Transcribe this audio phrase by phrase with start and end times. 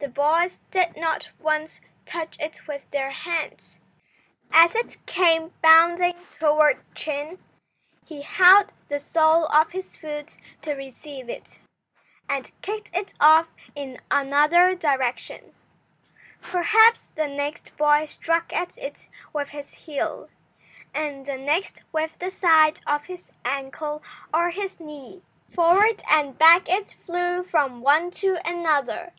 [0.00, 3.78] The boys did not once touch it with their hands.
[4.50, 7.38] As it came bounding toward Chin,
[8.04, 11.56] he held the sole of his foot to receive it,
[12.28, 13.46] and kicked it off
[13.76, 15.54] in another direction.
[16.40, 20.28] Perhaps the next boy struck at it with his heel,
[20.92, 24.02] and the next with the side of his ankle
[24.34, 25.22] or his knee.
[25.54, 29.12] Forward and back it flew from one to another.